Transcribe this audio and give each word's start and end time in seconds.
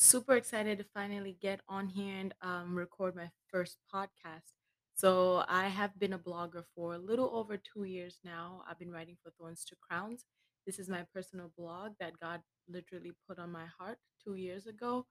Super 0.00 0.36
excited 0.36 0.78
to 0.78 0.84
finally 0.94 1.36
get 1.42 1.60
on 1.68 1.88
here 1.88 2.14
and 2.20 2.32
um, 2.40 2.76
record 2.76 3.16
my 3.16 3.30
first 3.50 3.78
podcast. 3.92 4.52
So, 4.94 5.44
I 5.48 5.66
have 5.68 5.98
been 5.98 6.12
a 6.12 6.18
blogger 6.18 6.62
for 6.74 6.94
a 6.94 6.98
little 6.98 7.30
over 7.34 7.56
two 7.56 7.82
years 7.84 8.18
now. 8.24 8.62
I've 8.68 8.78
been 8.78 8.92
writing 8.92 9.16
for 9.22 9.32
Thorns 9.32 9.64
to 9.66 9.76
Crowns. 9.76 10.24
This 10.66 10.78
is 10.78 10.88
my 10.88 11.04
personal 11.12 11.50
blog 11.58 11.92
that 11.98 12.18
God 12.20 12.42
literally 12.68 13.12
put 13.28 13.38
on 13.40 13.50
my 13.50 13.66
heart 13.78 13.98
two 14.24 14.34
years 14.36 14.66
ago 14.66 15.06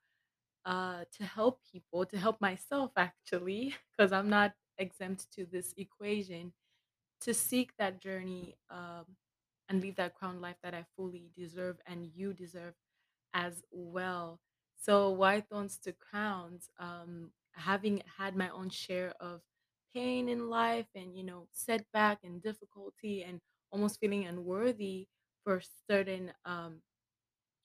uh, 0.65 1.05
to 1.17 1.23
help 1.25 1.61
people, 1.71 2.05
to 2.05 2.17
help 2.17 2.41
myself 2.41 2.91
actually, 2.97 3.75
because 3.97 4.11
I'm 4.13 4.29
not 4.29 4.53
exempt 4.77 5.27
to 5.33 5.45
this 5.45 5.73
equation 5.77 6.53
to 7.21 7.33
seek 7.33 7.71
that 7.79 8.01
journey 8.01 8.57
um, 8.69 9.05
and 9.69 9.81
leave 9.81 9.95
that 9.97 10.15
crown 10.15 10.41
life 10.41 10.57
that 10.63 10.73
I 10.75 10.85
fully 10.95 11.31
deserve 11.35 11.77
and 11.87 12.05
you 12.15 12.33
deserve 12.33 12.75
as 13.33 13.63
well. 13.71 14.39
So, 14.77 15.09
why 15.11 15.41
thorns 15.41 15.77
to 15.79 15.93
crowns? 15.93 16.69
Um, 16.79 17.31
having 17.53 18.03
had 18.17 18.35
my 18.35 18.49
own 18.49 18.69
share 18.69 19.13
of 19.19 19.41
pain 19.93 20.29
in 20.29 20.49
life 20.49 20.87
and, 20.95 21.17
you 21.17 21.23
know, 21.23 21.47
setback 21.51 22.19
and 22.23 22.41
difficulty 22.41 23.23
and 23.23 23.41
almost 23.71 23.99
feeling 23.99 24.25
unworthy 24.25 25.07
for 25.43 25.61
certain 25.89 26.33
um, 26.45 26.81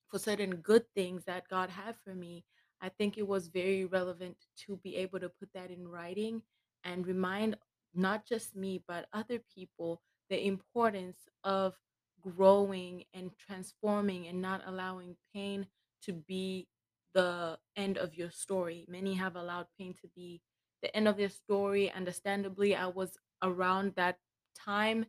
for 0.09 0.19
certain 0.19 0.57
good 0.57 0.85
things 0.95 1.25
that 1.25 1.49
God 1.49 1.71
had 1.71 1.97
for 1.97 2.15
me, 2.15 2.45
I 2.81 2.89
think 2.89 3.17
it 3.17 3.27
was 3.27 3.49
very 3.49 3.85
relevant 3.85 4.37
to 4.67 4.77
be 4.79 4.97
able 4.97 5.21
to 5.21 5.29
put 5.29 5.53
that 5.55 5.71
in 5.71 5.89
writing 5.89 6.43
and 6.85 7.07
remind 7.07 7.57
not 7.95 8.27
just 8.27 8.57
me, 8.57 8.83
but 8.87 9.09
other 9.13 9.39
people 9.55 10.03
the 10.29 10.47
importance 10.47 11.19
of 11.45 11.77
growing 12.21 13.05
and 13.15 13.31
transforming 13.37 14.27
and 14.29 14.41
not 14.41 14.63
allowing 14.67 15.17
pain 15.35 15.67
to 16.03 16.13
be 16.13 16.69
the 17.15 17.59
end 17.77 17.99
of 17.99 18.15
your 18.15 18.31
story. 18.31 18.87
Many 18.89 19.15
have 19.15 19.37
allowed 19.37 19.67
pain 19.79 19.95
to 20.03 20.09
be 20.17 20.41
the 20.83 20.95
end 20.97 21.09
of 21.09 21.17
their 21.17 21.31
story. 21.31 21.91
Understandably, 21.93 22.75
I 22.75 22.87
was 22.87 23.19
around 23.43 23.95
that 23.97 24.19
time 24.59 25.07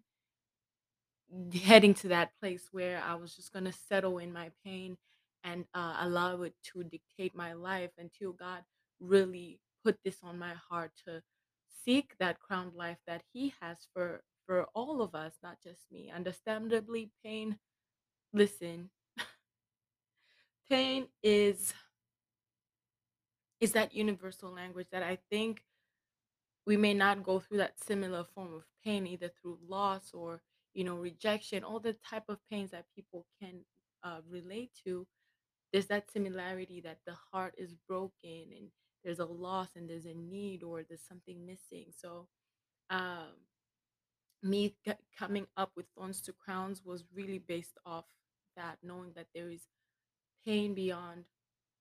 heading 1.61 1.93
to 1.95 2.07
that 2.09 2.31
place 2.39 2.67
where 2.71 3.01
I 3.05 3.15
was 3.15 3.35
just 3.35 3.51
gonna 3.53 3.73
settle 3.73 4.19
in 4.19 4.31
my 4.31 4.51
pain 4.65 4.97
and 5.43 5.65
uh, 5.73 5.97
allow 6.01 6.41
it 6.43 6.53
to 6.73 6.83
dictate 6.83 7.35
my 7.35 7.53
life 7.53 7.91
until 7.97 8.33
God 8.33 8.63
really 8.99 9.59
put 9.83 9.97
this 10.05 10.17
on 10.23 10.39
my 10.39 10.53
heart 10.69 10.91
to 11.05 11.21
seek 11.83 12.15
that 12.19 12.39
crowned 12.39 12.73
life 12.75 12.99
that 13.07 13.23
He 13.33 13.53
has 13.61 13.77
for 13.93 14.21
for 14.45 14.67
all 14.75 15.01
of 15.01 15.15
us, 15.15 15.33
not 15.41 15.57
just 15.63 15.81
me. 15.91 16.11
Understandably, 16.13 17.11
pain. 17.23 17.57
Listen, 18.33 18.89
pain 20.69 21.07
is 21.23 21.73
is 23.63 23.71
that 23.71 23.95
universal 23.95 24.51
language 24.51 24.87
that 24.91 25.03
I 25.03 25.17
think 25.31 25.63
we 26.65 26.77
may 26.77 26.93
not 26.93 27.23
go 27.23 27.39
through 27.39 27.59
that 27.59 27.79
similar 27.83 28.25
form 28.35 28.53
of 28.53 28.63
pain 28.83 29.07
either 29.07 29.29
through 29.29 29.57
loss 29.67 30.11
or 30.13 30.41
you 30.73 30.83
know 30.83 30.95
rejection 30.95 31.63
all 31.63 31.79
the 31.79 31.95
type 32.09 32.23
of 32.27 32.39
pains 32.51 32.71
that 32.71 32.85
people 32.95 33.25
can 33.41 33.61
uh, 34.03 34.19
relate 34.29 34.71
to 34.85 35.07
there's 35.71 35.87
that 35.87 36.11
similarity 36.11 36.81
that 36.81 36.99
the 37.07 37.15
heart 37.31 37.53
is 37.57 37.75
broken 37.87 38.45
and 38.57 38.67
there's 39.03 39.19
a 39.19 39.25
loss 39.25 39.69
and 39.75 39.89
there's 39.89 40.05
a 40.05 40.13
need 40.13 40.63
or 40.63 40.83
there's 40.83 41.07
something 41.07 41.45
missing. 41.45 41.87
So 41.97 42.27
um 42.89 43.33
me 44.43 44.75
c- 44.85 44.93
coming 45.17 45.47
up 45.57 45.71
with 45.75 45.85
thorns 45.95 46.21
to 46.21 46.33
crowns 46.33 46.81
was 46.83 47.05
really 47.15 47.39
based 47.39 47.77
off 47.85 48.05
that 48.55 48.77
knowing 48.83 49.11
that 49.15 49.27
there 49.33 49.49
is 49.49 49.63
pain 50.45 50.73
beyond 50.73 51.25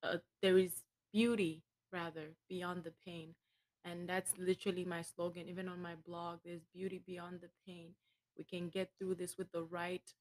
uh, 0.03 0.19
there 0.43 0.59
is 0.59 0.83
beauty 1.13 1.63
rather 1.93 2.35
beyond 2.49 2.85
the 2.85 2.93
pain 3.07 3.35
and 3.85 4.09
that's 4.09 4.33
literally 4.39 4.85
my 4.85 5.03
slogan 5.03 5.49
even 5.49 5.69
on 5.69 5.81
my 5.83 5.95
blog 6.07 6.39
there's 6.45 6.65
beauty 6.75 7.01
beyond 7.07 7.41
the 7.41 7.51
pain 7.67 7.95
we 8.39 8.45
can 8.45 8.69
get 8.69 8.91
through 8.99 9.15
this 9.15 9.37
with 9.39 9.51
the 9.53 9.63
right 9.65 10.15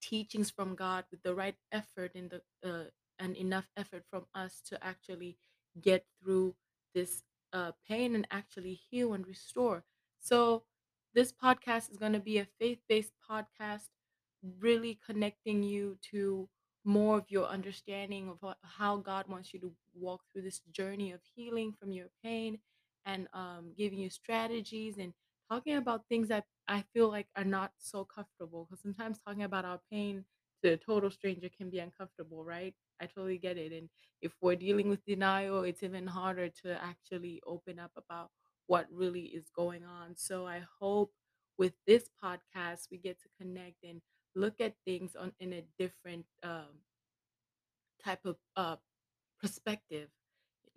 teachings 0.00 0.50
from 0.50 0.74
God 0.74 1.04
with 1.10 1.22
the 1.22 1.34
right 1.34 1.56
effort 1.72 2.12
and 2.14 2.30
the 2.30 2.42
uh, 2.68 2.84
and 3.18 3.36
enough 3.36 3.66
effort 3.76 4.04
from 4.10 4.26
us 4.34 4.60
to 4.66 4.82
actually 4.84 5.36
get 5.80 6.06
through 6.22 6.54
this 6.94 7.22
uh, 7.52 7.72
pain 7.88 8.14
and 8.14 8.26
actually 8.30 8.74
heal 8.74 9.12
and 9.12 9.26
restore. 9.26 9.84
So 10.20 10.62
this 11.14 11.32
podcast 11.32 11.90
is 11.90 11.96
going 11.98 12.12
to 12.12 12.20
be 12.20 12.38
a 12.38 12.46
faith-based 12.60 13.12
podcast, 13.28 13.88
really 14.60 14.98
connecting 15.04 15.62
you 15.64 15.98
to 16.12 16.48
more 16.88 17.18
of 17.18 17.26
your 17.30 17.46
understanding 17.46 18.30
of 18.30 18.54
how 18.62 18.96
God 18.96 19.28
wants 19.28 19.52
you 19.54 19.60
to 19.60 19.72
walk 19.94 20.22
through 20.32 20.42
this 20.42 20.60
journey 20.72 21.12
of 21.12 21.20
healing 21.36 21.74
from 21.78 21.92
your 21.92 22.08
pain 22.24 22.58
and 23.06 23.28
um, 23.34 23.72
giving 23.76 23.98
you 23.98 24.10
strategies 24.10 24.98
and 24.98 25.12
talking 25.50 25.76
about 25.76 26.04
things 26.08 26.28
that 26.28 26.44
I 26.66 26.84
feel 26.94 27.08
like 27.10 27.26
are 27.36 27.44
not 27.44 27.72
so 27.78 28.04
comfortable 28.04 28.66
because 28.68 28.82
sometimes 28.82 29.18
talking 29.26 29.42
about 29.44 29.64
our 29.64 29.80
pain 29.90 30.24
to 30.64 30.72
a 30.72 30.76
total 30.76 31.10
stranger 31.10 31.48
can 31.56 31.70
be 31.70 31.78
uncomfortable, 31.78 32.44
right? 32.44 32.74
I 33.00 33.06
totally 33.06 33.38
get 33.38 33.56
it. 33.56 33.72
And 33.72 33.88
if 34.20 34.32
we're 34.42 34.56
dealing 34.56 34.88
with 34.88 35.04
denial, 35.04 35.62
it's 35.62 35.82
even 35.82 36.06
harder 36.06 36.48
to 36.62 36.82
actually 36.82 37.40
open 37.46 37.78
up 37.78 37.92
about 37.96 38.30
what 38.66 38.86
really 38.90 39.22
is 39.26 39.50
going 39.54 39.84
on. 39.84 40.16
So 40.16 40.46
I 40.46 40.62
hope 40.80 41.12
with 41.58 41.72
this 41.86 42.08
podcast 42.22 42.88
we 42.90 42.98
get 42.98 43.20
to 43.20 43.28
connect 43.40 43.84
and 43.84 44.00
look 44.38 44.60
at 44.60 44.74
things 44.86 45.16
on 45.16 45.32
in 45.40 45.52
a 45.52 45.64
different 45.78 46.26
um, 46.42 46.82
type 48.04 48.24
of 48.26 48.36
uh, 48.56 48.76
perspective 49.40 50.08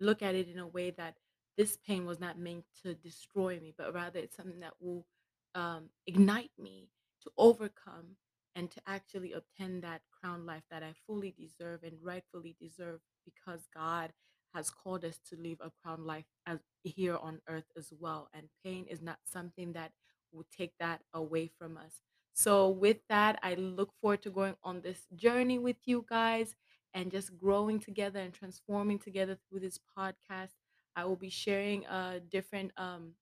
look 0.00 0.22
at 0.22 0.34
it 0.34 0.48
in 0.48 0.58
a 0.58 0.66
way 0.66 0.90
that 0.90 1.16
this 1.56 1.78
pain 1.86 2.06
was 2.06 2.20
not 2.20 2.38
meant 2.38 2.64
to 2.82 2.94
destroy 2.94 3.58
me, 3.60 3.74
but 3.76 3.94
rather 3.94 4.18
it's 4.18 4.36
something 4.36 4.60
that 4.60 4.74
will 4.80 5.06
um, 5.54 5.84
ignite 6.06 6.50
me 6.58 6.88
to 7.22 7.30
overcome 7.38 8.16
and 8.56 8.70
to 8.70 8.80
actually 8.86 9.32
obtain 9.32 9.80
that 9.80 10.02
crown 10.20 10.44
life 10.44 10.64
that 10.70 10.82
I 10.82 10.94
fully 11.06 11.34
deserve 11.38 11.84
and 11.84 11.94
rightfully 12.02 12.56
deserve 12.60 13.00
because 13.24 13.68
God 13.74 14.12
has 14.54 14.70
called 14.70 15.04
us 15.04 15.18
to 15.30 15.36
live 15.36 15.58
a 15.62 15.70
crown 15.82 16.04
life 16.04 16.26
as 16.46 16.58
here 16.82 17.16
on 17.16 17.40
earth 17.48 17.70
as 17.76 17.92
well. 17.98 18.28
And 18.34 18.48
pain 18.64 18.86
is 18.90 19.00
not 19.00 19.18
something 19.24 19.72
that 19.74 19.92
will 20.32 20.46
take 20.56 20.72
that 20.80 21.00
away 21.14 21.50
from 21.58 21.78
us. 21.78 22.02
So, 22.34 22.68
with 22.70 22.98
that, 23.08 23.38
I 23.42 23.54
look 23.54 23.92
forward 24.00 24.22
to 24.22 24.30
going 24.30 24.56
on 24.64 24.80
this 24.80 25.06
journey 25.14 25.58
with 25.58 25.76
you 25.84 26.04
guys 26.08 26.54
and 26.94 27.10
just 27.10 27.36
growing 27.38 27.78
together 27.80 28.20
and 28.20 28.32
transforming 28.32 28.98
together 28.98 29.38
through 29.48 29.60
this 29.60 29.78
podcast. 29.96 30.50
I 30.96 31.04
will 31.04 31.16
be 31.16 31.30
sharing 31.30 31.86
uh, 31.86 32.20
different 32.30 32.72
um, 32.76 33.14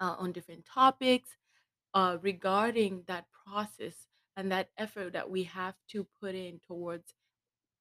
uh, 0.00 0.16
on 0.18 0.32
different 0.32 0.64
topics 0.66 1.30
uh, 1.94 2.18
regarding 2.22 3.04
that 3.06 3.26
process 3.46 4.08
and 4.36 4.50
that 4.52 4.70
effort 4.78 5.12
that 5.12 5.30
we 5.30 5.44
have 5.44 5.74
to 5.90 6.06
put 6.20 6.34
in 6.34 6.60
towards 6.66 7.14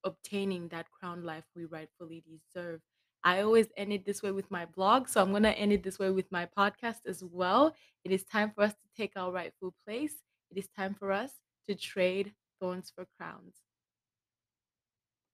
obtaining 0.04 0.70
that 0.70 0.88
crown 0.92 1.24
life 1.24 1.46
we 1.56 1.66
rightfully 1.66 2.24
deserve. 2.28 2.82
I 3.24 3.42
always 3.42 3.68
end 3.78 3.94
it 3.94 4.06
this 4.06 4.24
way 4.24 4.32
with 4.32 4.52
my 4.52 4.66
blog, 4.66 5.10
so 5.10 5.22
I'm 5.22 5.32
going 5.32 5.44
to 5.44 5.58
end 5.58 5.74
it 5.74 5.84
this 5.84 6.00
way 6.00 6.12
with 6.12 6.32
my 6.32 6.48
podcast 6.48 7.00
as 7.08 7.24
well. 7.24 7.76
It 8.04 8.12
is 8.12 8.24
time 8.24 8.52
for 8.56 8.64
us 8.64 8.74
to 8.74 8.88
take 8.98 9.14
our 9.18 9.32
rightful 9.32 9.76
place. 9.86 10.16
It 10.52 10.58
is 10.58 10.68
time 10.68 10.94
for 10.94 11.12
us 11.14 11.32
to 11.68 11.76
trade 11.76 12.34
thorns 12.60 12.92
for 12.94 13.08
crowns. 13.18 13.56